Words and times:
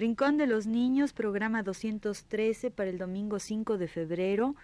Rincón 0.00 0.38
de 0.38 0.46
los 0.46 0.66
Niños, 0.66 1.12
programa 1.12 1.62
213 1.62 2.70
para 2.70 2.88
el 2.88 2.96
domingo 2.96 3.38
5 3.38 3.76
de 3.76 3.86
febrero, 3.86 4.56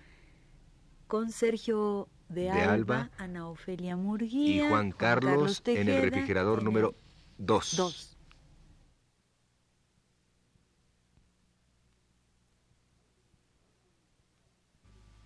con 1.09 1.31
Sergio 1.31 2.09
de, 2.31 2.49
Alba, 2.49 3.11
Ana 3.19 3.47
Ofelia 3.47 3.97
Murguía 3.97 4.65
y 4.65 4.69
Juan, 4.71 4.93
Carlos, 4.93 5.63
en 5.67 5.91
el 5.91 6.01
refrigerador 6.01 6.63
número 6.63 6.95
2. 7.37 8.17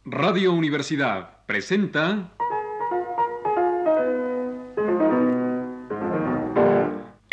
Radio 0.07 0.53
Universidad 0.53 1.47
presenta 1.47 2.33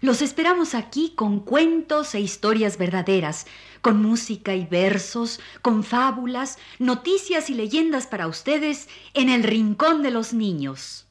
los 0.00 0.22
esperamos 0.22 0.74
aquí 0.74 1.12
con 1.14 1.40
cuentos 1.40 2.14
e 2.14 2.20
historias 2.20 2.78
verdaderas, 2.78 3.46
con 3.80 4.02
música 4.02 4.54
y 4.54 4.66
versos, 4.66 5.40
con 5.62 5.84
fábulas, 5.84 6.58
noticias 6.78 7.50
y 7.50 7.54
leyendas 7.54 8.06
para 8.06 8.26
ustedes 8.26 8.88
en 9.14 9.28
el 9.28 9.42
Rincón 9.42 10.02
de 10.02 10.10
los 10.10 10.32
Niños. 10.32 11.04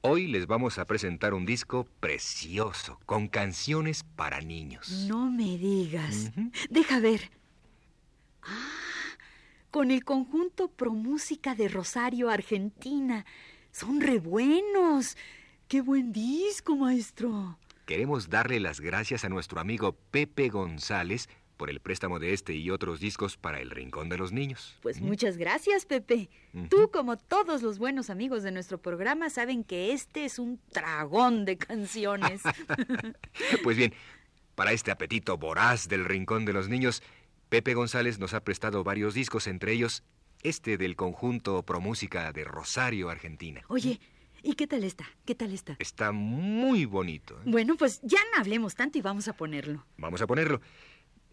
Hoy 0.00 0.26
les 0.26 0.46
vamos 0.46 0.78
a 0.78 0.86
presentar 0.86 1.34
un 1.34 1.44
disco 1.44 1.86
precioso, 2.00 2.98
con 3.04 3.28
canciones 3.28 4.04
para 4.16 4.40
niños. 4.40 4.88
No 5.06 5.30
me 5.30 5.58
digas. 5.58 6.30
Deja 6.70 6.98
ver. 6.98 7.30
Ah, 8.42 8.87
con 9.70 9.90
el 9.90 10.04
conjunto 10.04 10.68
Pro 10.68 10.92
Música 10.92 11.54
de 11.54 11.68
Rosario, 11.68 12.30
Argentina. 12.30 13.24
Son 13.70 14.00
re 14.00 14.18
buenos. 14.18 15.16
¡Qué 15.68 15.80
buen 15.80 16.12
disco, 16.12 16.76
maestro! 16.76 17.58
Queremos 17.84 18.28
darle 18.28 18.60
las 18.60 18.80
gracias 18.80 19.24
a 19.24 19.28
nuestro 19.28 19.60
amigo 19.60 19.96
Pepe 20.10 20.48
González 20.48 21.28
por 21.56 21.70
el 21.70 21.80
préstamo 21.80 22.18
de 22.18 22.32
este 22.32 22.54
y 22.54 22.70
otros 22.70 23.00
discos 23.00 23.36
para 23.36 23.60
el 23.60 23.70
Rincón 23.70 24.08
de 24.08 24.16
los 24.16 24.32
Niños. 24.32 24.78
Pues 24.80 25.00
muchas 25.00 25.36
gracias, 25.36 25.84
Pepe. 25.84 26.30
Tú, 26.70 26.90
como 26.90 27.16
todos 27.18 27.62
los 27.62 27.78
buenos 27.78 28.10
amigos 28.10 28.42
de 28.42 28.52
nuestro 28.52 28.78
programa, 28.80 29.28
saben 29.28 29.64
que 29.64 29.92
este 29.92 30.24
es 30.24 30.38
un 30.38 30.60
dragón 30.72 31.44
de 31.44 31.58
canciones. 31.58 32.42
pues 33.64 33.76
bien, 33.76 33.92
para 34.54 34.72
este 34.72 34.90
apetito 34.90 35.36
voraz 35.36 35.88
del 35.88 36.04
Rincón 36.04 36.44
de 36.44 36.52
los 36.52 36.68
Niños, 36.68 37.02
Pepe 37.48 37.74
González 37.74 38.18
nos 38.18 38.34
ha 38.34 38.40
prestado 38.40 38.84
varios 38.84 39.14
discos, 39.14 39.46
entre 39.46 39.72
ellos 39.72 40.02
este 40.42 40.76
del 40.76 40.96
conjunto 40.96 41.62
Pro 41.62 41.80
Música 41.80 42.32
de 42.32 42.44
Rosario, 42.44 43.08
Argentina. 43.10 43.62
Oye, 43.68 44.00
¿y 44.42 44.54
qué 44.54 44.66
tal 44.66 44.84
está? 44.84 45.06
¿Qué 45.24 45.34
tal 45.34 45.52
está? 45.52 45.76
Está 45.78 46.12
muy 46.12 46.84
bonito. 46.84 47.34
¿eh? 47.38 47.44
Bueno, 47.46 47.76
pues 47.76 48.00
ya 48.02 48.20
no 48.32 48.40
hablemos 48.40 48.74
tanto 48.74 48.98
y 48.98 49.00
vamos 49.00 49.28
a 49.28 49.32
ponerlo. 49.32 49.86
Vamos 49.96 50.20
a 50.20 50.26
ponerlo. 50.26 50.60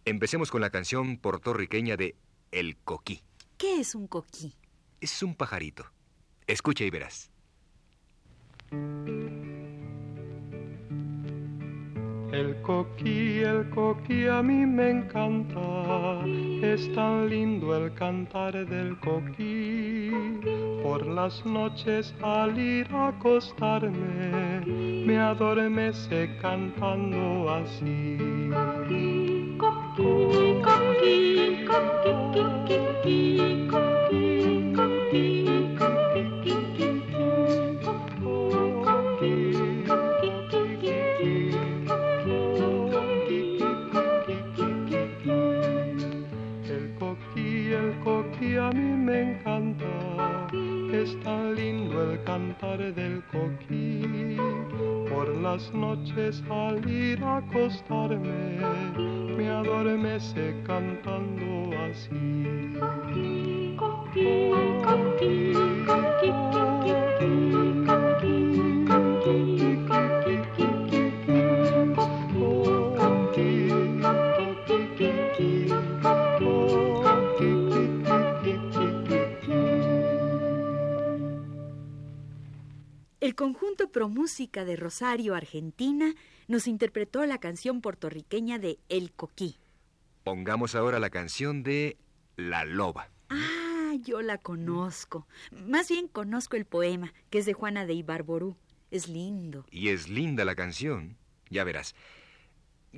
Empecemos 0.05 0.51
con 0.51 0.61
la 0.61 0.69
canción 0.69 1.17
puertorriqueña 1.17 1.97
de 1.97 2.15
El 2.51 2.77
Coquí. 2.77 3.21
¿Qué 3.57 3.79
es 3.79 3.95
un 3.95 4.07
coquí? 4.07 4.55
Es 5.01 5.21
un 5.23 5.35
pajarito. 5.35 5.85
Escucha 6.47 6.83
y 6.83 6.89
verás. 6.89 7.31
El 12.31 12.61
coquí, 12.61 13.39
el 13.39 13.69
coquí 13.69 14.27
a 14.27 14.41
mí 14.41 14.65
me 14.65 14.89
encanta, 14.89 16.25
es 16.61 16.91
tan 16.93 17.29
lindo 17.29 17.75
el 17.77 17.93
cantar 17.93 18.53
del 18.65 18.99
coquí. 18.99 20.11
Por 20.83 21.05
las 21.05 21.45
noches 21.45 22.13
al 22.21 22.57
ir 22.59 22.87
a 22.91 23.09
acostarme, 23.09 24.65
me 24.65 25.17
adormece 25.17 26.29
cantando 26.41 27.49
así. 27.49 28.17
Coquí, 28.51 29.57
coquí, 29.57 30.61
coquí, 30.61 31.65
noches 55.73 56.43
al 56.49 56.87
ir 56.89 57.23
a 57.23 57.37
acostarme, 57.37 58.59
me 59.37 59.49
adormece 59.49 60.55
cantando 60.65 61.71
así. 61.83 62.75
El 83.35 83.37
conjunto 83.37 83.91
Pro 83.91 84.07
Música 84.07 84.63
de 84.63 84.77
Rosario, 84.77 85.35
Argentina, 85.35 86.15
nos 86.47 86.67
interpretó 86.67 87.25
la 87.25 87.37
canción 87.37 87.81
puertorriqueña 87.81 88.59
de 88.59 88.79
El 88.87 89.11
Coquí. 89.11 89.57
Pongamos 90.23 90.73
ahora 90.73 91.01
la 91.01 91.09
canción 91.09 91.61
de 91.61 91.97
La 92.37 92.63
Loba. 92.63 93.09
Ah, 93.27 93.91
yo 94.01 94.21
la 94.21 94.37
conozco. 94.37 95.27
Más 95.51 95.89
bien 95.89 96.07
conozco 96.07 96.55
el 96.55 96.63
poema, 96.63 97.13
que 97.29 97.39
es 97.39 97.45
de 97.45 97.51
Juana 97.51 97.85
de 97.85 97.95
Ibarború. 97.95 98.55
Es 98.89 99.09
lindo. 99.09 99.65
Y 99.69 99.89
es 99.89 100.07
linda 100.07 100.45
la 100.45 100.55
canción. 100.55 101.17
Ya 101.49 101.65
verás. 101.65 101.93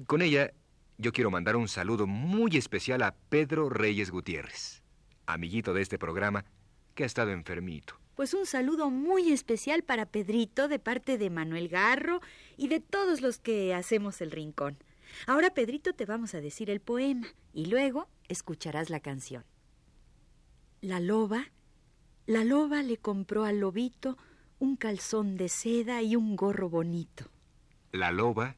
Con 0.06 0.22
ella, 0.22 0.54
yo 1.00 1.14
quiero 1.14 1.32
mandar 1.32 1.56
un 1.56 1.68
saludo 1.68 2.06
muy 2.06 2.58
especial 2.58 3.02
a 3.02 3.16
Pedro 3.30 3.70
Reyes 3.70 4.12
Gutiérrez, 4.12 4.84
amiguito 5.26 5.74
de 5.74 5.82
este 5.82 5.98
programa, 5.98 6.46
que 6.94 7.02
ha 7.02 7.08
estado 7.08 7.32
enfermito. 7.32 8.00
Pues 8.18 8.34
un 8.34 8.48
saludo 8.48 8.90
muy 8.90 9.32
especial 9.32 9.84
para 9.84 10.08
Pedrito 10.08 10.68
de 10.68 10.80
parte 10.80 11.20
de 11.20 11.30
Manuel 11.30 11.68
Garro 11.68 12.20
y 12.58 12.68
de 12.68 12.80
todos 12.80 13.22
los 13.22 13.38
que 13.38 13.76
hacemos 13.76 14.22
el 14.22 14.32
rincón. 14.32 14.76
Ahora, 15.28 15.52
Pedrito, 15.52 15.94
te 15.94 16.06
vamos 16.06 16.34
a 16.34 16.42
decir 16.42 16.72
el 16.72 16.80
poema 16.80 17.28
y 17.54 17.68
luego 17.68 18.08
escucharás 18.28 18.90
la 18.90 19.02
canción. 19.02 19.46
La 20.82 21.00
loba, 21.00 21.52
la 22.26 22.44
loba 22.44 22.82
le 22.82 22.98
compró 22.98 23.46
al 23.46 23.60
lobito 23.60 24.18
un 24.58 24.78
calzón 24.78 25.38
de 25.38 25.48
seda 25.48 26.02
y 26.02 26.16
un 26.16 26.36
gorro 26.36 26.70
bonito. 26.70 27.30
La 27.92 28.10
loba, 28.12 28.56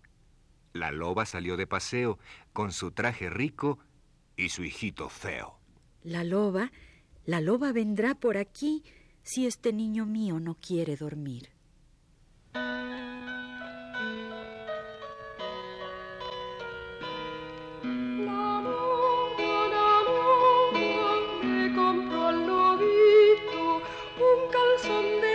la 0.72 0.92
loba 0.92 1.26
salió 1.26 1.58
de 1.58 1.68
paseo 1.68 2.18
con 2.54 2.72
su 2.72 2.92
traje 2.92 3.30
rico 3.30 3.78
y 4.38 4.50
su 4.50 4.64
hijito 4.64 5.10
feo. 5.10 5.60
La 6.02 6.24
loba, 6.24 6.72
la 7.26 7.42
loba 7.42 7.74
vendrá 7.74 8.16
por 8.16 8.38
aquí 8.38 8.86
si 9.32 9.46
este 9.46 9.72
niño 9.74 10.08
mío 10.08 10.40
no 10.40 10.56
quiere 10.56 10.96
dormir, 10.98 11.50
la 17.84 18.64
me 21.44 21.76
compró 21.76 22.30
el 22.32 22.48
novito 22.48 23.84
un 24.18 24.40
calzón 24.52 25.22
de. 25.22 25.29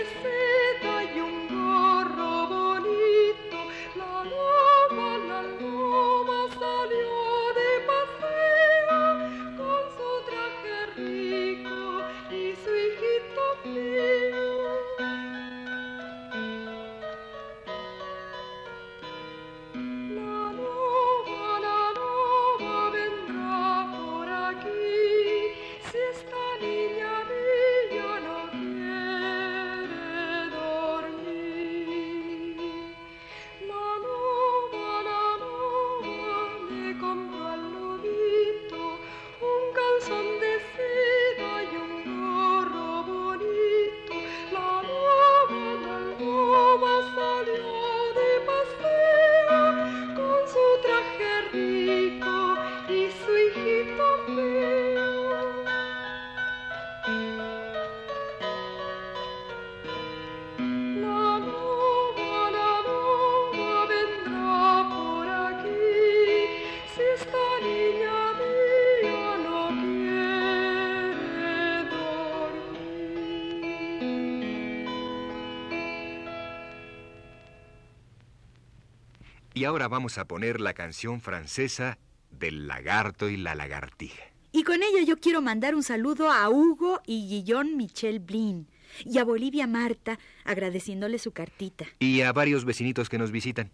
Y 79.65 79.67
ahora 79.67 79.89
vamos 79.89 80.19
a 80.19 80.27
poner 80.27 80.61
la 80.61 80.75
canción 80.75 81.23
francesa 81.23 81.97
del 82.31 82.69
lagarto 82.69 83.31
y 83.31 83.39
la 83.39 83.55
lagartija. 83.55 84.23
Y 84.53 84.63
con 84.63 84.83
ello 84.83 84.99
yo 85.07 85.17
quiero 85.17 85.41
mandar 85.41 85.75
un 85.75 85.83
saludo 85.83 86.31
a 86.31 86.51
Hugo 86.51 87.01
y 87.07 87.31
Guillón 87.31 87.79
Michel 87.79 88.21
Blin 88.21 88.69
y 89.07 89.17
a 89.17 89.25
Bolivia 89.25 89.67
Marta, 89.67 90.19
agradeciéndole 90.45 91.19
su 91.19 91.33
cartita. 91.33 91.87
Y 91.99 92.21
a 92.21 92.35
varios 92.35 92.67
vecinitos 92.67 93.09
que 93.09 93.17
nos 93.17 93.31
visitan. 93.31 93.73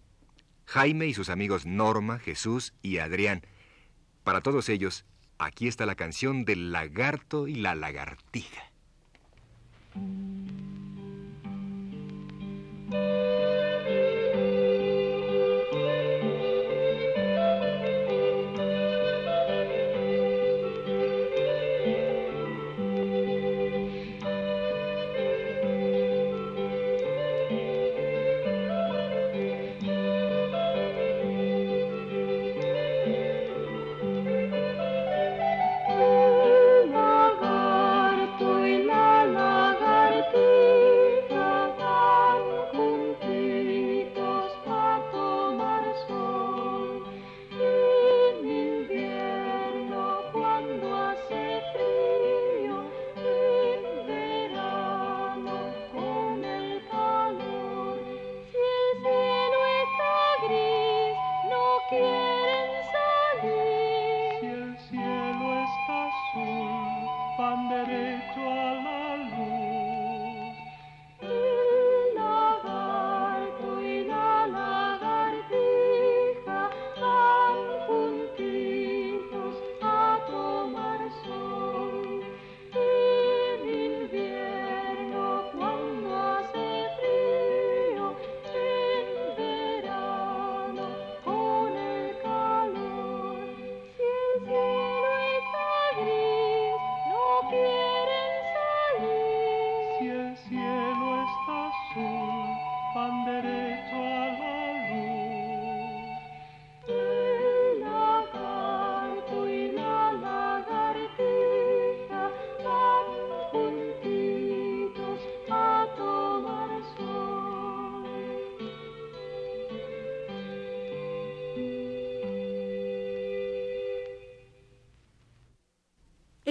Jaime 0.67 1.09
y 1.09 1.13
sus 1.13 1.29
amigos 1.29 1.67
Norma, 1.67 2.21
Jesús 2.21 2.73
y 2.83 2.99
Adrián. 2.99 3.43
Para 4.23 4.43
todos 4.43 4.69
ellos, 4.69 5.05
aquí 5.39 5.67
está 5.67 5.87
la 5.87 5.97
canción 5.97 6.45
del 6.45 6.71
lagarto 6.71 7.49
y 7.49 7.57
la 7.57 7.75
lagartija. 7.75 8.71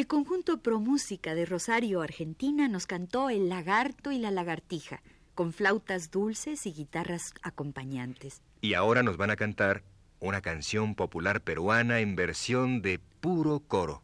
Conjunto 0.09 0.61
Pro 0.61 0.79
Música 0.79 1.35
de 1.35 1.45
Rosario, 1.45 2.01
Argentina, 2.01 2.67
nos 2.67 2.88
cantó 2.88 3.29
El 3.29 3.47
lagarto 3.47 4.11
y 4.11 4.17
la 4.17 4.31
lagartija, 4.31 5.03
con 5.35 5.53
flautas 5.53 6.09
dulces 6.09 6.66
y 6.66 6.73
guitarras 6.73 7.35
acompañantes. 7.44 8.42
Y 8.59 8.73
ahora 8.73 9.04
nos 9.04 9.18
van 9.18 9.30
a 9.30 9.35
cantar 9.35 9.83
una 10.19 10.42
canción 10.42 10.95
popular 10.95 11.42
peruana 11.42 11.99
en 11.99 12.16
versión 12.16 12.81
de 12.81 12.99
puro 13.21 13.59
coro. 13.59 14.01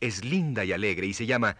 Es 0.00 0.24
linda 0.24 0.64
y 0.64 0.72
alegre 0.72 1.06
y 1.06 1.12
se 1.12 1.26
llama 1.26 1.58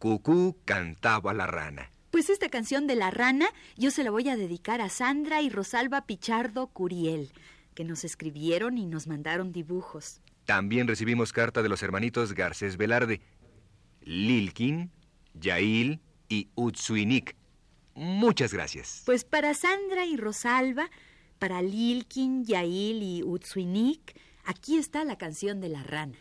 Cucú 0.00 0.56
cantaba 0.64 1.32
la 1.32 1.46
rana. 1.46 1.92
Pues 2.10 2.28
esta 2.28 2.48
canción 2.48 2.88
de 2.88 2.96
la 2.96 3.12
rana 3.12 3.46
yo 3.76 3.92
se 3.92 4.02
la 4.02 4.10
voy 4.10 4.28
a 4.28 4.36
dedicar 4.36 4.80
a 4.80 4.88
Sandra 4.88 5.40
y 5.42 5.48
Rosalba 5.48 6.06
Pichardo 6.06 6.66
Curiel, 6.66 7.30
que 7.74 7.84
nos 7.84 8.02
escribieron 8.02 8.78
y 8.78 8.86
nos 8.86 9.06
mandaron 9.06 9.52
dibujos. 9.52 10.20
También 10.50 10.88
recibimos 10.88 11.32
carta 11.32 11.62
de 11.62 11.68
los 11.68 11.80
hermanitos 11.80 12.32
Garcés 12.32 12.76
Velarde, 12.76 13.20
Lilkin, 14.00 14.90
Yail 15.32 16.00
y 16.28 16.48
Utsuinik. 16.56 17.36
Muchas 17.94 18.52
gracias. 18.52 19.04
Pues 19.06 19.22
para 19.22 19.54
Sandra 19.54 20.06
y 20.06 20.16
Rosalba, 20.16 20.90
para 21.38 21.62
Lilkin, 21.62 22.44
Yail 22.44 23.00
y 23.00 23.22
Utsuinik, 23.22 24.18
aquí 24.44 24.76
está 24.76 25.04
la 25.04 25.16
canción 25.16 25.60
de 25.60 25.68
la 25.68 25.84
rana. 25.84 26.18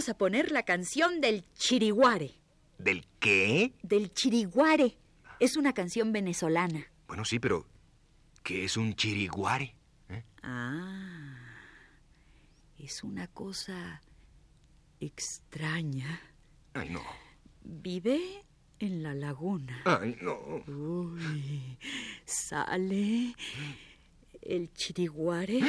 Vamos 0.00 0.08
a 0.08 0.16
poner 0.16 0.50
la 0.50 0.62
canción 0.62 1.20
del 1.20 1.44
chiriguare. 1.52 2.30
¿Del 2.78 3.06
qué? 3.18 3.74
Del 3.82 4.14
chiriguare. 4.14 4.96
Es 5.40 5.58
una 5.58 5.74
canción 5.74 6.10
venezolana. 6.10 6.90
Bueno, 7.06 7.26
sí, 7.26 7.38
pero 7.38 7.66
¿qué 8.42 8.64
es 8.64 8.78
un 8.78 8.94
chiriguare? 8.94 9.76
¿Eh? 10.08 10.24
Ah, 10.42 11.36
es 12.78 13.04
una 13.04 13.26
cosa 13.26 14.00
extraña. 15.00 16.18
Ay, 16.72 16.88
no. 16.88 17.02
Vive 17.62 18.46
en 18.78 19.02
la 19.02 19.12
laguna. 19.12 19.82
Ay, 19.84 20.16
no. 20.22 20.62
Uy, 20.66 21.76
sale 22.24 23.34
el 24.40 24.72
chiriguare 24.72 25.60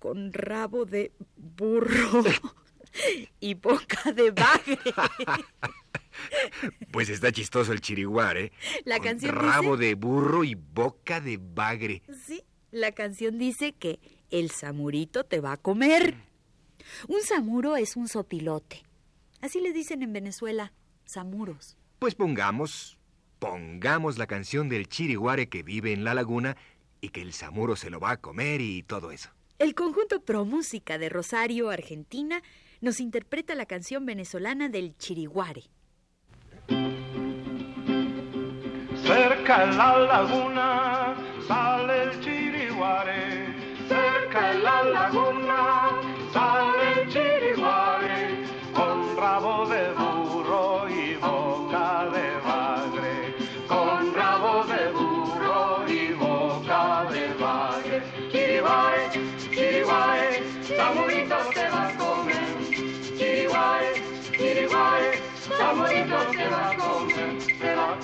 con 0.00 0.32
rabo 0.32 0.84
de 0.84 1.12
burro 1.36 2.24
y 3.40 3.54
boca 3.54 4.12
de 4.12 4.30
bagre. 4.30 4.78
Pues 6.92 7.08
está 7.08 7.32
chistoso 7.32 7.72
el 7.72 7.80
chiriguare. 7.80 8.52
La 8.84 8.98
con 8.98 9.06
canción 9.06 9.34
Rabo 9.34 9.76
dice- 9.76 9.88
de 9.88 9.94
burro 9.94 10.44
y 10.44 10.54
boca 10.54 11.20
de 11.20 11.38
bagre. 11.40 12.02
Sí, 12.26 12.42
la 12.70 12.92
canción 12.92 13.38
dice 13.38 13.72
que 13.72 13.98
el 14.30 14.50
samurito 14.50 15.24
te 15.24 15.40
va 15.40 15.52
a 15.52 15.56
comer. 15.56 16.14
Un 17.08 17.22
samuro 17.22 17.76
es 17.76 17.96
un 17.96 18.08
sopilote. 18.08 18.82
Así 19.40 19.60
le 19.60 19.72
dicen 19.72 20.02
en 20.02 20.12
Venezuela, 20.12 20.72
samuros. 21.04 21.76
Pues 21.98 22.14
pongamos, 22.14 22.98
pongamos 23.38 24.18
la 24.18 24.26
canción 24.26 24.68
del 24.68 24.88
chiriguare 24.88 25.48
que 25.48 25.62
vive 25.62 25.92
en 25.92 26.04
la 26.04 26.14
laguna 26.14 26.56
y 27.00 27.08
que 27.08 27.22
el 27.22 27.32
samuro 27.32 27.74
se 27.74 27.90
lo 27.90 28.00
va 28.00 28.12
a 28.12 28.16
comer 28.20 28.60
y 28.60 28.82
todo 28.82 29.10
eso. 29.12 29.30
El 29.58 29.74
conjunto 29.74 30.20
Pro 30.20 30.44
Música 30.44 30.98
de 30.98 31.08
Rosario, 31.08 31.70
Argentina, 31.70 32.42
nos 32.82 33.00
interpreta 33.00 33.54
la 33.54 33.64
canción 33.64 34.04
venezolana 34.04 34.68
del 34.68 34.96
chiriguare. 34.98 35.62
Cerca 39.04 39.66
la 39.66 39.98
laguna 39.98 41.14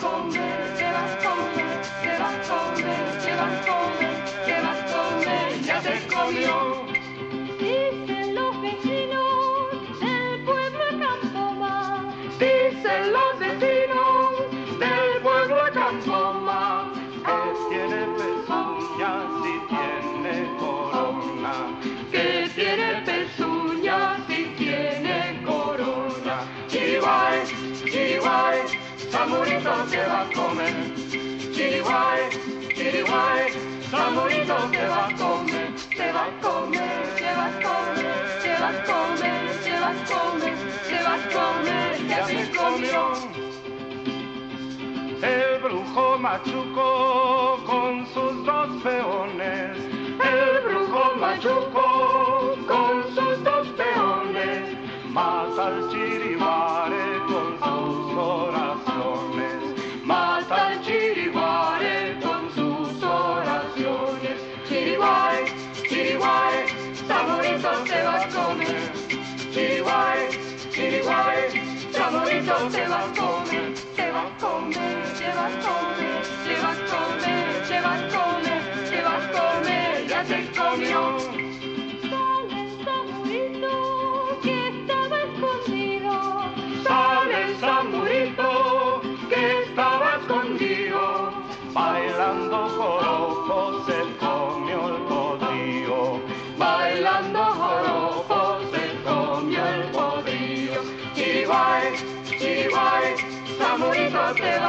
Te 0.00 0.04
va 0.04 0.12
a 0.12 1.16
comer, 1.24 1.80
te 1.98 2.12
va 2.18 2.28
a 2.28 3.58
comer, 4.86 5.62
ya 5.66 5.80
te. 5.82 6.88
Chiriguay, 31.88 32.21
chiriguay, 32.75 33.49
Samurito 33.90 34.57
te 34.71 34.87
va 34.87 35.07
a 35.07 35.16
comer. 35.16 35.73
Te 35.97 36.12
va 36.12 36.25
a 36.26 36.30
comer, 36.42 37.14
te 37.16 37.30
va 37.35 37.47
a 37.47 37.52
comer, 37.64 38.18
te 38.42 38.52
va 38.61 38.68
a 38.68 38.85
comer, 38.85 39.40
te 39.64 39.73
va 39.80 39.88
a 39.88 40.04
comer, 40.04 40.57
te 40.87 40.99
va 41.02 41.14
a 41.14 41.21
comer, 41.33 41.92
ya 42.09 42.26
te 42.26 42.40
comió. 42.54 43.02
El 45.23 45.62
brujo 45.62 46.18
machuco 46.18 47.59
con 47.64 48.07
sus 48.12 48.45
dos 48.45 48.68
peones. 48.83 49.78
El 50.21 50.61
brujo 50.64 51.14
machuco 51.16 52.57
Samurito 72.48 72.70
te 72.70 72.88
va 72.88 73.04
a 73.04 73.12
comer. 73.14 73.74
Te 73.94 74.10
va 74.10 74.22
a 74.22 74.38
comer, 74.40 75.14
te 75.18 75.28
va 75.34 75.46
a 75.46 75.50
comer, 75.64 76.22
te 76.44 76.54
va 76.62 76.70
a 76.70 76.76
comer, 76.88 77.62
te 77.68 77.80
va 77.80 77.92
a 77.92 78.08
comer, 78.08 78.90
te 78.90 79.02
va 79.02 79.16
a 79.16 79.32
comer, 79.32 80.06
ya 80.08 80.24
te 80.24 80.50
comió. 80.56 81.47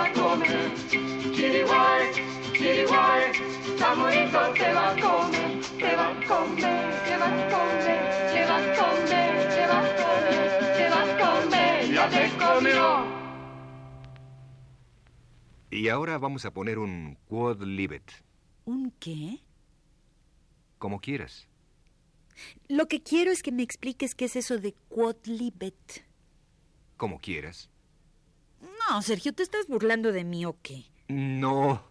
A 0.10 0.14
comer. 0.14 0.72
Chiriguay, 1.36 2.12
chiriguay, 2.54 3.22
samurito 3.78 4.54
te 4.54 4.74
va 4.74 4.90
a 4.90 4.96
comer. 5.00 5.62
Te 5.78 5.96
va 5.96 6.10
a 6.10 6.28
comer, 6.28 7.04
te 7.06 7.18
va 7.18 7.28
a 7.28 7.50
comer, 7.50 8.02
te 8.34 8.46
va 8.46 8.58
a 8.58 8.76
comer, 8.76 9.50
te 9.56 9.68
va 9.68 9.80
a 9.80 9.98
comer, 9.98 10.78
te 10.78 10.90
va 10.90 11.02
a 11.02 11.42
comer, 11.42 11.94
ya 11.94 12.10
te 12.10 12.30
comió. 12.38 13.20
Y 15.72 15.88
ahora 15.90 16.18
vamos 16.18 16.46
a 16.46 16.52
poner 16.52 16.80
un 16.80 17.18
quod 17.28 17.64
libet, 17.64 18.12
¿Un 18.66 18.92
qué? 19.00 19.40
como 20.80 21.00
quieras. 21.00 21.48
Lo 22.70 22.88
que 22.88 23.04
quiero 23.04 23.32
es 23.32 23.44
que 23.44 23.52
me 23.52 23.64
expliques 23.64 24.16
qué 24.16 24.26
es 24.26 24.36
eso 24.36 24.58
de 24.58 24.74
quod 24.90 25.18
libet. 25.26 26.06
Como 26.98 27.20
quieras. 27.20 27.70
No, 28.90 29.02
Sergio, 29.02 29.34
¿te 29.34 29.44
estás 29.44 29.68
burlando 29.68 30.12
de 30.12 30.24
mí 30.24 30.46
o 30.46 30.58
qué? 30.62 30.86
No, 31.10 31.84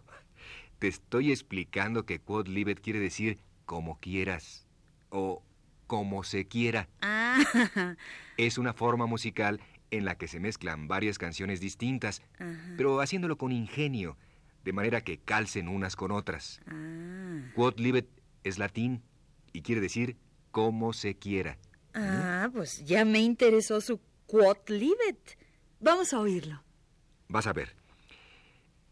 te 0.78 0.88
estoy 0.88 1.30
explicando 1.30 2.04
que 2.04 2.18
quod 2.20 2.48
libet 2.48 2.80
quiere 2.80 2.98
decir 3.00 3.38
como 3.66 3.98
quieras 4.00 4.66
o 5.10 5.42
como 5.86 6.24
se 6.24 6.46
quiera. 6.46 6.88
Ah, 7.00 7.38
Es 8.36 8.58
una 8.58 8.72
forma 8.74 9.06
musical 9.06 9.60
en 9.90 10.04
la 10.04 10.16
que 10.18 10.28
se 10.28 10.40
mezclan 10.40 10.86
varias 10.88 11.18
canciones 11.18 11.60
distintas, 11.60 12.20
ajá. 12.38 12.74
pero 12.76 13.00
haciéndolo 13.00 13.38
con 13.38 13.52
ingenio, 13.52 14.16
de 14.64 14.72
manera 14.72 15.00
que 15.02 15.18
calcen 15.18 15.68
unas 15.68 15.96
con 15.96 16.10
otras. 16.10 16.60
Ah, 16.66 17.40
Quod 17.54 17.78
libet 17.78 18.08
es 18.44 18.58
latín 18.58 19.02
y 19.52 19.62
quiere 19.62 19.80
decir 19.80 20.16
como 20.50 20.92
se 20.92 21.14
quiera. 21.16 21.58
ah, 21.94 22.48
pues 22.52 22.84
ya 22.84 23.04
me 23.04 23.20
interesó 23.20 23.80
su 23.80 24.00
quod 24.26 24.58
libet. 24.68 25.38
Vamos 25.80 26.12
a 26.12 26.18
oírlo. 26.20 26.62
Vas 27.28 27.46
a 27.46 27.52
ver. 27.52 27.74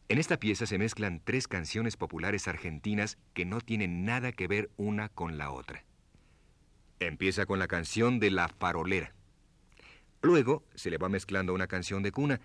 En 0.09 0.19
esta 0.19 0.39
pieza 0.39 0.67
se 0.67 0.79
mezclan 0.79 1.21
tres 1.25 1.49
canciones 1.49 1.97
populares 1.97 2.47
argentinas 2.47 3.19
que 3.35 3.45
no 3.45 3.61
tienen 3.61 4.05
nada 4.05 4.31
que 4.33 4.47
ver 4.47 4.71
una 4.77 5.09
con 5.09 5.37
la 5.37 5.51
otra. 5.51 5.85
Empieza 7.01 7.45
con 7.45 7.59
la 7.59 7.67
canción 7.67 8.21
de 8.21 8.31
La 8.31 8.49
Farolera. 8.49 9.13
Luego 10.23 10.65
se 10.75 10.91
le 10.91 10.99
va 10.99 11.09
mezclando 11.09 11.55
una 11.55 11.67
canción 11.67 12.03
de 12.03 12.13
cuna. 12.13 12.41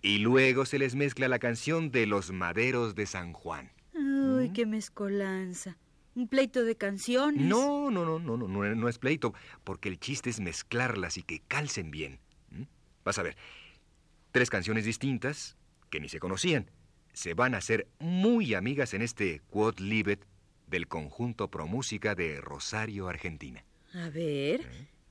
Y 0.00 0.18
luego 0.18 0.64
se 0.64 0.78
les 0.78 0.94
mezcla 0.94 1.28
la 1.28 1.38
canción 1.38 1.90
de 1.90 2.06
Los 2.06 2.32
Maderos 2.32 2.94
de 2.94 3.06
San 3.06 3.32
Juan. 3.32 3.70
Uy, 3.94 4.50
qué 4.52 4.66
mezcolanza. 4.66 5.76
Un 6.14 6.28
pleito 6.28 6.64
de 6.64 6.76
canciones. 6.76 7.42
No, 7.42 7.90
no, 7.90 8.04
no, 8.04 8.18
no, 8.18 8.36
no, 8.36 8.48
no, 8.48 8.74
no 8.74 8.88
es 8.88 8.98
pleito, 8.98 9.32
porque 9.64 9.88
el 9.88 9.98
chiste 9.98 10.30
es 10.30 10.40
mezclarlas 10.40 11.16
y 11.16 11.22
que 11.22 11.40
calcen 11.40 11.90
bien. 11.90 12.20
¿Mm? 12.50 12.64
Vas 13.04 13.18
a 13.18 13.22
ver, 13.22 13.36
tres 14.32 14.50
canciones 14.50 14.84
distintas 14.84 15.56
que 15.90 16.00
ni 16.00 16.08
se 16.08 16.18
conocían 16.18 16.70
se 17.12 17.34
van 17.34 17.54
a 17.54 17.58
hacer 17.58 17.86
muy 17.98 18.54
amigas 18.54 18.94
en 18.94 19.02
este 19.02 19.42
Quod 19.50 19.78
Libet 19.78 20.26
del 20.66 20.88
conjunto 20.88 21.48
Pro 21.48 21.66
Música 21.66 22.14
de 22.14 22.40
Rosario, 22.40 23.08
Argentina. 23.08 23.62
A 23.92 24.08
ver, 24.08 24.62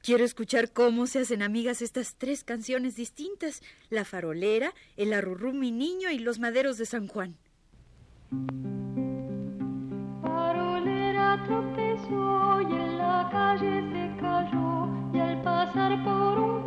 quiero 0.01 0.23
escuchar 0.23 0.71
cómo 0.71 1.05
se 1.05 1.19
hacen 1.19 1.43
amigas 1.43 1.83
estas 1.83 2.15
tres 2.15 2.43
canciones 2.43 2.95
distintas: 2.95 3.61
La 3.91 4.03
Farolera, 4.03 4.73
El 4.97 5.13
Arrurú 5.13 5.53
Mi 5.53 5.71
Niño 5.71 6.09
y 6.09 6.17
Los 6.17 6.39
Maderos 6.39 6.79
de 6.79 6.87
San 6.87 7.07
Juan. 7.07 7.37
Farolera 10.23 11.43
tropezó 11.45 12.61
y 12.61 12.73
en 12.73 12.97
la 12.97 13.29
calle 13.31 13.81
se 13.91 14.19
cayó 14.19 14.87
y 15.13 15.19
al 15.19 15.43
pasar 15.43 16.03
por 16.03 16.39
un 16.39 16.60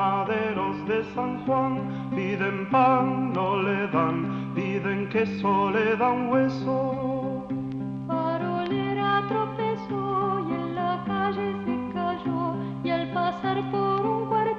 de 0.00 1.04
San 1.14 1.44
Juan, 1.44 2.10
piden 2.16 2.66
pan, 2.70 3.34
no 3.34 3.56
le 3.56 3.86
dan, 3.88 4.50
piden 4.54 5.10
queso, 5.10 5.70
le 5.70 5.94
dan 5.96 6.30
hueso. 6.30 7.46
Farolera 8.06 9.22
tropezó 9.28 10.40
y 10.48 10.52
en 10.54 10.74
la 10.74 11.04
calle 11.06 11.52
se 11.64 11.76
cayó 11.92 12.54
y 12.82 12.90
al 12.90 13.12
pasar 13.12 13.58
por 13.70 14.06
un 14.06 14.26
cuartel 14.28 14.49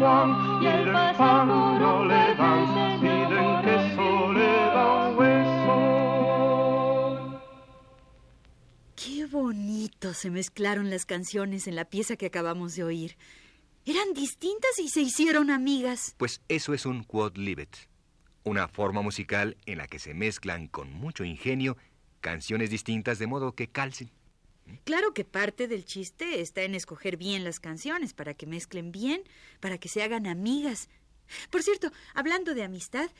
pan, 0.00 1.48
no 1.48 2.04
le 2.04 2.34
dan, 2.34 3.00
piden 3.00 3.62
queso, 3.62 4.32
le 4.32 4.54
dan 4.74 5.16
hueso. 5.16 5.76
Qué 8.96 9.26
bonito 9.26 10.14
se 10.14 10.30
mezclaron 10.30 10.90
las 10.90 11.06
canciones 11.06 11.66
en 11.66 11.76
la 11.76 11.84
pieza 11.84 12.16
que 12.16 12.26
acabamos 12.26 12.74
de 12.74 12.84
oír. 12.84 13.16
Eran 13.86 14.12
distintas 14.14 14.78
y 14.78 14.88
se 14.88 15.00
hicieron 15.00 15.50
amigas. 15.50 16.14
Pues 16.18 16.42
eso 16.48 16.74
es 16.74 16.86
un 16.86 17.02
quodlibet, 17.04 17.88
una 18.44 18.68
forma 18.68 19.02
musical 19.02 19.56
en 19.66 19.78
la 19.78 19.86
que 19.86 19.98
se 19.98 20.14
mezclan 20.14 20.68
con 20.68 20.92
mucho 20.92 21.24
ingenio 21.24 21.76
canciones 22.20 22.70
distintas 22.70 23.18
de 23.18 23.26
modo 23.26 23.52
que 23.52 23.68
calcen. 23.68 24.10
Claro 24.84 25.12
que 25.14 25.24
parte 25.24 25.68
del 25.68 25.84
chiste 25.84 26.40
está 26.40 26.62
en 26.62 26.74
escoger 26.74 27.16
bien 27.16 27.44
las 27.44 27.60
canciones 27.60 28.14
para 28.14 28.34
que 28.34 28.46
mezclen 28.46 28.92
bien, 28.92 29.22
para 29.60 29.78
que 29.78 29.88
se 29.88 30.02
hagan 30.02 30.26
amigas. 30.26 30.88
Por 31.50 31.62
cierto, 31.62 31.92
hablando 32.14 32.54
de 32.54 32.64
amistad, 32.64 33.10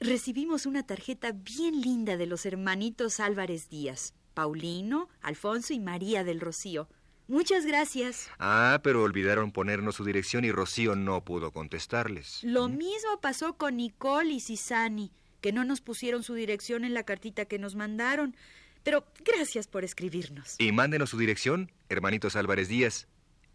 recibimos 0.00 0.66
una 0.66 0.84
tarjeta 0.84 1.32
bien 1.32 1.80
linda 1.80 2.16
de 2.16 2.26
los 2.26 2.46
hermanitos 2.46 3.20
Álvarez 3.20 3.68
Díaz, 3.68 4.14
Paulino, 4.34 5.08
Alfonso 5.20 5.72
y 5.72 5.80
María 5.80 6.24
del 6.24 6.40
Rocío. 6.40 6.88
Muchas 7.26 7.66
gracias. 7.66 8.30
Ah, 8.38 8.80
pero 8.82 9.02
olvidaron 9.02 9.52
ponernos 9.52 9.96
su 9.96 10.04
dirección 10.04 10.46
y 10.46 10.50
Rocío 10.50 10.96
no 10.96 11.22
pudo 11.24 11.52
contestarles. 11.52 12.42
Lo 12.42 12.68
mismo 12.68 13.20
pasó 13.20 13.58
con 13.58 13.76
Nicole 13.76 14.32
y 14.32 14.40
Cisani, 14.40 15.12
que 15.42 15.52
no 15.52 15.64
nos 15.64 15.82
pusieron 15.82 16.22
su 16.22 16.32
dirección 16.32 16.84
en 16.84 16.94
la 16.94 17.02
cartita 17.02 17.44
que 17.44 17.58
nos 17.58 17.74
mandaron. 17.74 18.34
Pero 18.82 19.04
gracias 19.24 19.66
por 19.66 19.84
escribirnos. 19.84 20.56
Y 20.58 20.72
mándenos 20.72 21.10
su 21.10 21.18
dirección, 21.18 21.70
hermanitos 21.88 22.36
Álvarez 22.36 22.68
Díaz, 22.68 23.08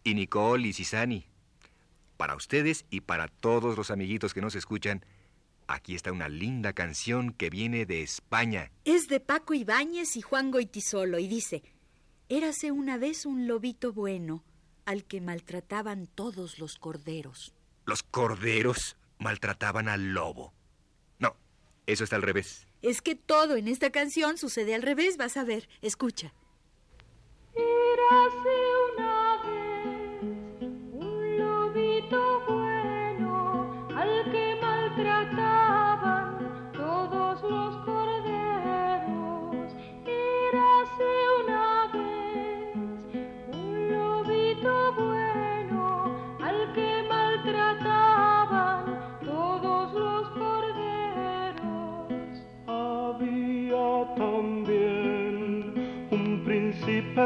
y 0.04 0.14
Nicole 0.14 0.68
y 0.68 0.72
Cisani. 0.72 1.26
Para 2.16 2.36
ustedes 2.36 2.84
y 2.90 3.00
para 3.00 3.28
todos 3.28 3.76
los 3.76 3.90
amiguitos 3.90 4.34
que 4.34 4.40
nos 4.40 4.54
escuchan, 4.54 5.04
aquí 5.66 5.94
está 5.94 6.12
una 6.12 6.28
linda 6.28 6.72
canción 6.72 7.32
que 7.32 7.50
viene 7.50 7.86
de 7.86 8.02
España. 8.02 8.70
Es 8.84 9.08
de 9.08 9.20
Paco 9.20 9.54
Ibáñez 9.54 10.16
y 10.16 10.20
Juan 10.20 10.50
Goitisolo 10.50 11.18
y 11.18 11.26
dice: 11.26 11.62
Érase 12.28 12.70
una 12.70 12.98
vez 12.98 13.26
un 13.26 13.48
lobito 13.48 13.92
bueno 13.92 14.44
al 14.84 15.04
que 15.04 15.20
maltrataban 15.20 16.06
todos 16.06 16.58
los 16.58 16.78
corderos. 16.78 17.54
Los 17.86 18.02
corderos 18.02 18.96
maltrataban 19.18 19.88
al 19.88 20.12
lobo. 20.12 20.52
No, 21.18 21.36
eso 21.86 22.04
está 22.04 22.16
al 22.16 22.22
revés. 22.22 22.66
Es 22.84 23.00
que 23.00 23.14
todo 23.14 23.56
en 23.56 23.66
esta 23.66 23.88
canción 23.88 24.36
sucede 24.36 24.74
al 24.74 24.82
revés, 24.82 25.16
vas 25.16 25.38
a 25.38 25.44
ver. 25.44 25.70
Escucha. 25.80 26.34
Érase 27.54 27.64
una 27.64 28.63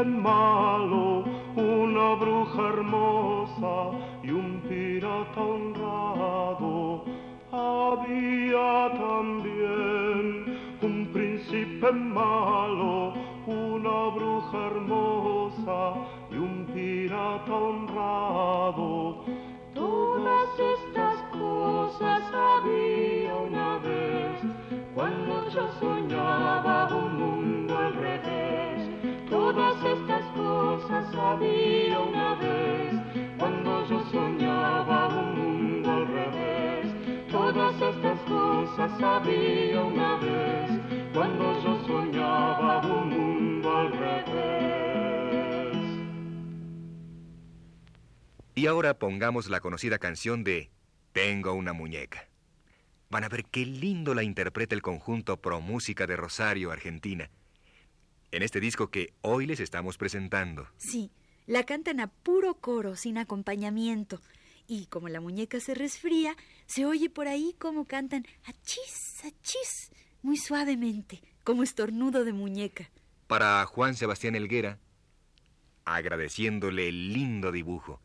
malo, 0.03 1.23
una 1.55 2.15
bruja 2.15 2.69
hermosa 2.69 3.91
y 4.23 4.31
un 4.31 4.61
pirata 4.67 5.41
honrado. 5.41 7.03
Había 7.51 8.93
también 8.93 10.57
un 10.81 11.09
príncipe 11.11 11.91
malo, 11.91 13.13
una 13.47 14.15
bruja 14.15 14.67
hermosa 14.67 15.93
y 16.31 16.35
un 16.35 16.65
pirata 16.73 17.53
honrado. 17.53 19.23
Todas 19.73 20.49
estas 20.75 21.15
cosas 21.31 22.21
había 22.33 23.35
una 23.35 23.77
vez 23.79 24.41
cuando 24.95 25.49
yo 25.49 25.67
soñaba 25.79 26.87
un 26.95 27.19
mundo 27.19 27.58
estas 29.83 30.25
cosas 30.35 31.15
había 31.15 31.99
una 31.99 32.35
vez 32.35 32.93
cuando 33.37 33.87
yo 33.87 34.05
soñaba 34.11 35.07
un 35.07 35.37
mundo 35.37 35.91
al 35.91 36.07
revés. 36.07 37.27
Todas 37.31 37.73
estas 37.81 38.19
cosas 38.21 39.01
había 39.01 39.81
una 39.83 40.17
vez 40.17 40.71
cuando 41.13 41.63
yo 41.63 41.87
soñaba 41.87 42.85
un 42.85 43.09
mundo 43.09 43.77
al 43.77 43.91
revés. 43.91 44.29
Y 48.55 48.67
ahora 48.67 48.99
pongamos 48.99 49.49
la 49.49 49.61
conocida 49.61 49.99
canción 49.99 50.43
de 50.43 50.71
Tengo 51.13 51.53
una 51.53 51.73
muñeca. 51.73 52.27
Van 53.09 53.23
a 53.23 53.29
ver 53.29 53.45
qué 53.45 53.65
lindo 53.65 54.13
la 54.13 54.23
interpreta 54.23 54.75
el 54.75 54.81
conjunto 54.81 55.37
Pro 55.37 55.61
Música 55.61 56.05
de 56.05 56.15
Rosario, 56.15 56.71
Argentina. 56.71 57.29
En 58.31 58.43
este 58.43 58.59
disco 58.59 58.91
que 58.91 59.13
hoy 59.21 59.45
les 59.45 59.59
estamos 59.59 59.97
presentando. 59.97 60.67
Sí, 60.77 61.11
la 61.47 61.63
cantan 61.63 61.99
a 61.99 62.07
puro 62.07 62.55
coro, 62.55 62.95
sin 62.95 63.17
acompañamiento. 63.17 64.21
Y 64.67 64.85
como 64.85 65.09
la 65.09 65.19
muñeca 65.19 65.59
se 65.59 65.73
resfría, 65.73 66.35
se 66.67 66.85
oye 66.85 67.09
por 67.09 67.27
ahí 67.27 67.55
como 67.57 67.85
cantan 67.85 68.27
achis, 68.43 69.23
achis, 69.25 69.91
muy 70.21 70.37
suavemente, 70.37 71.23
como 71.43 71.63
estornudo 71.63 72.23
de 72.23 72.33
muñeca. 72.33 72.91
Para 73.25 73.65
Juan 73.65 73.95
Sebastián 73.95 74.35
Elguera, 74.35 74.77
agradeciéndole 75.85 76.89
el 76.89 77.13
lindo 77.13 77.51
dibujo. 77.51 77.99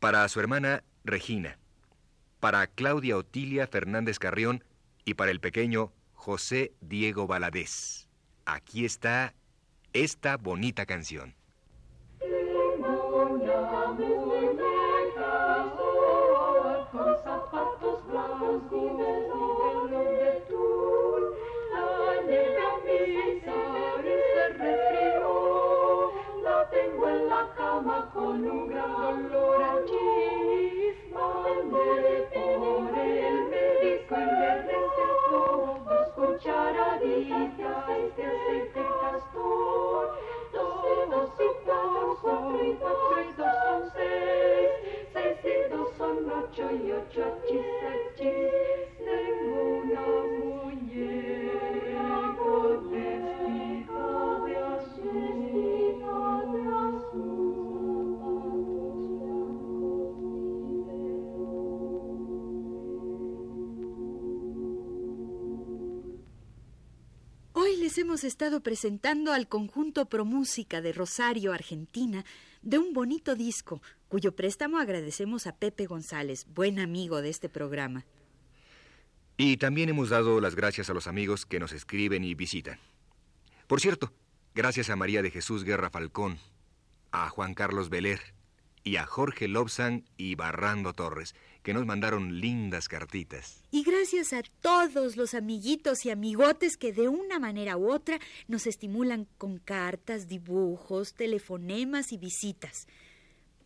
Para 0.00 0.26
su 0.28 0.40
hermana 0.40 0.82
Regina. 1.04 1.58
Para 2.40 2.66
Claudia 2.68 3.18
Otilia 3.18 3.66
Fernández 3.66 4.18
Carrión 4.18 4.64
y 5.04 5.14
para 5.14 5.30
el 5.30 5.40
pequeño 5.40 5.92
José 6.14 6.72
Diego 6.80 7.26
Valadez. 7.26 8.05
Aquí 8.46 8.84
está 8.84 9.34
esta 9.92 10.36
bonita 10.36 10.86
canción. 10.86 11.34
Hoy 67.52 67.76
les 67.76 67.96
hemos 67.98 68.24
estado 68.24 68.60
presentando 68.62 69.32
al 69.32 69.48
conjunto 69.48 70.06
Promúsica 70.06 70.80
de 70.82 70.92
Rosario, 70.92 71.52
Argentina, 71.52 72.24
de 72.62 72.78
un 72.78 72.92
bonito 72.92 73.34
disco, 73.34 73.80
cuyo 74.08 74.34
préstamo 74.34 74.78
agradecemos 74.78 75.46
a 75.46 75.56
Pepe 75.56 75.86
González, 75.86 76.46
buen 76.46 76.78
amigo 76.78 77.22
de 77.22 77.30
este 77.30 77.48
programa. 77.48 78.04
Y 79.36 79.58
también 79.58 79.88
hemos 79.88 80.08
dado 80.08 80.40
las 80.40 80.54
gracias 80.54 80.88
a 80.88 80.94
los 80.94 81.06
amigos 81.06 81.44
que 81.44 81.60
nos 81.60 81.72
escriben 81.72 82.24
y 82.24 82.34
visitan. 82.34 82.78
Por 83.66 83.80
cierto, 83.80 84.12
gracias 84.54 84.88
a 84.88 84.96
María 84.96 85.22
de 85.22 85.30
Jesús 85.30 85.64
Guerra 85.64 85.90
Falcón, 85.90 86.38
a 87.10 87.28
Juan 87.28 87.54
Carlos 87.54 87.90
Beler 87.90 88.20
y 88.82 88.96
a 88.96 89.04
Jorge 89.04 89.48
Lobsan 89.48 90.04
y 90.16 90.36
Barrando 90.36 90.92
Torres, 90.92 91.34
que 91.62 91.74
nos 91.74 91.84
mandaron 91.84 92.40
lindas 92.40 92.88
cartitas. 92.88 93.60
Y 93.72 93.82
gracias 93.82 94.32
a 94.32 94.42
todos 94.60 95.16
los 95.16 95.34
amiguitos 95.34 96.06
y 96.06 96.10
amigotes 96.10 96.76
que 96.76 96.92
de 96.92 97.08
una 97.08 97.40
manera 97.40 97.76
u 97.76 97.90
otra 97.90 98.20
nos 98.46 98.68
estimulan 98.68 99.26
con 99.36 99.58
cartas, 99.58 100.28
dibujos, 100.28 101.14
telefonemas 101.14 102.12
y 102.12 102.16
visitas. 102.18 102.86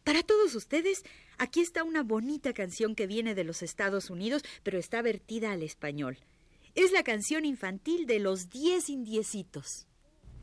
Para 0.04 0.22
todos 0.22 0.54
ustedes, 0.54 1.04
aquí 1.38 1.60
está 1.60 1.84
una 1.84 2.02
bonita 2.02 2.52
canción 2.52 2.94
que 2.94 3.06
viene 3.06 3.34
de 3.34 3.44
los 3.44 3.62
Estados 3.62 4.10
Unidos, 4.10 4.42
pero 4.62 4.78
está 4.78 5.02
vertida 5.02 5.52
al 5.52 5.62
español. 5.62 6.18
Es 6.74 6.92
la 6.92 7.02
canción 7.02 7.44
infantil 7.44 8.06
de 8.06 8.18
los 8.18 8.48
diez 8.48 8.88
indiecitos. 8.88 9.86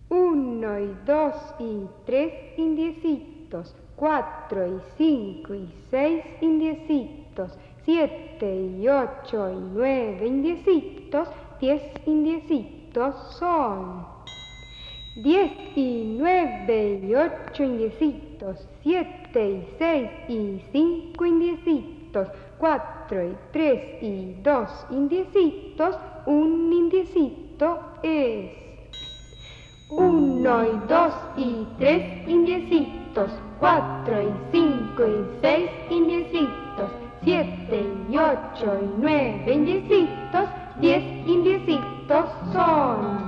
Uno 0.10 0.80
y 0.80 0.94
dos 1.06 1.34
y 1.60 1.86
tres 2.06 2.58
indiecitos, 2.58 3.76
cuatro 3.96 4.78
y 4.78 4.82
cinco 4.98 5.56
y 5.56 5.74
seis 5.90 6.24
indiecitos, 6.42 7.52
siete 7.84 8.56
y 8.80 8.88
ocho 8.88 9.52
y 9.52 9.56
nueve 9.56 10.28
indiecitos, 10.28 11.28
diez 11.60 11.82
indiecitos 12.06 13.38
son. 13.38 14.17
Diez 15.24 15.52
y 15.76 16.16
nueve 16.20 17.02
y 17.02 17.16
ocho 17.16 17.64
indiecitos, 17.64 18.68
siete 18.84 19.50
y 19.50 19.68
seis 19.80 20.10
y 20.28 20.62
cinco 20.72 21.26
indiecitos, 21.26 22.28
cuatro 22.60 23.28
y 23.28 23.36
tres 23.52 24.04
y 24.04 24.36
dos 24.44 24.70
indiecitos, 24.92 25.98
un 26.28 26.72
indiecito 26.72 27.80
es. 28.04 28.52
Uno 29.90 30.64
y 30.64 30.88
dos 30.88 31.14
y 31.36 31.66
tres 31.80 32.28
indiecitos, 32.28 33.32
cuatro 33.60 34.22
y 34.22 34.32
cinco 34.52 35.04
y 35.08 35.42
seis 35.42 35.72
indiecitos, 35.90 36.92
siete 37.24 37.86
y 38.08 38.18
ocho 38.18 38.80
y 38.84 39.02
nueve 39.02 39.52
indiecitos, 39.52 40.48
diez 40.80 41.04
indiecitos 41.26 42.26
son. 42.54 43.27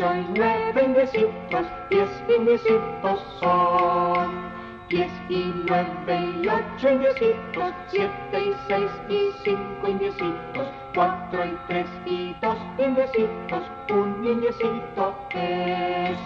Y 0.00 0.26
nueve 0.34 0.82
indiecitos, 0.82 1.66
diez 1.90 2.08
indiecitos 2.34 3.20
son. 3.38 4.50
Diez 4.88 5.12
y 5.28 5.52
nueve 5.68 6.32
y 6.42 6.48
ocho 6.48 6.90
indiecitos, 6.90 7.74
siete 7.88 8.40
y 8.40 8.54
seis 8.66 8.90
y 9.08 9.30
cinco 9.44 9.88
indiecitos, 9.88 10.68
cuatro 10.94 11.44
y 11.44 11.56
tres 11.68 11.86
y 12.06 12.34
dos 12.40 12.56
indiecitos, 12.78 13.62
un 13.90 14.24
indiecito 14.24 15.14
es. 15.34 16.18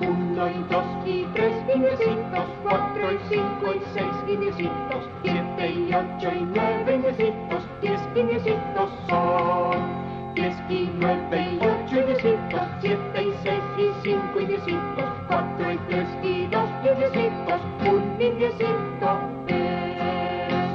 Uno 0.00 0.48
y 0.48 0.64
dos 0.70 0.86
y 1.04 1.24
tres 1.34 1.54
indiecitos, 1.74 2.44
cuatro 2.62 3.12
y 3.12 3.18
cinco 3.28 3.74
y 3.74 3.82
seis 3.92 4.14
indiecitos, 4.26 5.08
siete 5.22 5.70
y 5.70 5.94
ocho 5.94 6.32
y 6.34 6.40
nueve 6.54 6.94
indiecitos, 6.94 7.62
diez 7.82 8.00
indiecitos 8.16 8.90
son. 9.08 9.99
Diez 10.40 10.56
y 10.70 10.90
nueve 10.94 11.52
y 11.52 11.56
ocho 11.58 12.00
indiecitos, 12.00 12.62
siete 12.80 13.22
y 13.22 13.32
seis 13.42 13.62
y 13.76 13.90
cinco 14.02 14.40
indiecitos, 14.40 15.04
cuatro 15.28 15.70
y 15.70 15.76
tres 15.86 16.08
y 16.22 16.46
dos 16.46 16.70
indiecitos, 16.82 17.60
un 17.82 18.22
indiecito 18.22 19.20
es. 19.48 20.72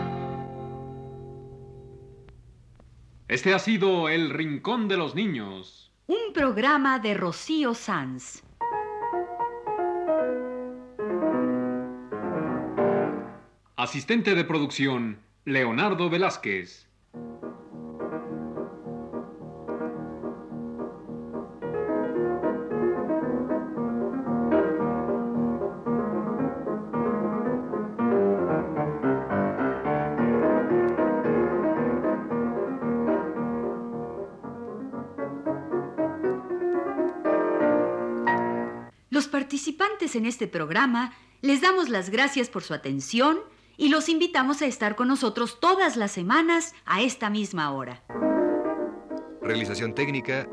Este 3.28 3.56
ha 3.56 3.60
sido 3.60 4.08
El 4.08 4.30
Rincón 4.30 4.88
de 4.88 4.98
los 4.98 5.16
Niños. 5.16 5.92
Un 6.06 6.32
programa 6.32 7.00
de 7.00 7.16
Rocío 7.16 7.74
Sanz. 7.74 8.44
Asistente 13.76 14.36
de 14.36 14.44
producción, 14.44 15.22
Leonardo 15.44 16.08
Velázquez. 16.12 16.85
Participantes 39.46 40.16
en 40.16 40.26
este 40.26 40.48
programa 40.48 41.14
les 41.42 41.62
damos 41.62 41.90
las 41.90 42.10
gracias 42.10 42.50
por 42.50 42.64
su 42.64 42.74
atención 42.74 43.38
y 43.78 43.90
los 43.90 44.10
invitamos 44.10 44.64
a 44.64 44.66
estar 44.66 44.96
con 44.96 45.08
nosotros 45.08 45.60
todas 45.60 45.98
las 45.98 46.12
semanas 46.12 46.74
a 46.84 47.04
esta 47.04 47.30
misma 47.30 47.72
hora. 47.72 48.04
Realización 49.44 49.94
técnica 49.94 50.50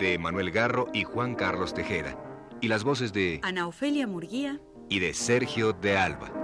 de 0.00 0.18
Manuel 0.18 0.50
Garro 0.50 0.88
y 0.92 1.04
Juan 1.04 1.36
Carlos 1.36 1.72
Tejeda. 1.72 2.18
Y 2.60 2.66
las 2.66 2.82
voces 2.82 3.12
de 3.12 3.38
Ana 3.44 3.68
Ofelia 3.68 4.08
Murguía. 4.08 4.58
y 4.88 4.98
de 4.98 5.14
Sergio 5.14 5.72
de 5.72 5.96
Alba. 5.96 6.41